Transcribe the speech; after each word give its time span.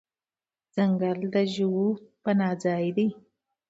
ځنګل 0.75 1.19
د 1.33 1.35
ژوو 1.53 1.87
پناه 2.23 2.55
ځای 2.63 2.87
دی. 2.97 3.07